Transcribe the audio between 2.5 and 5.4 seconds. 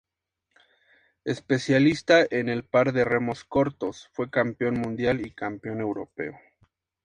par de remos cortos, fue Campeón Mundial y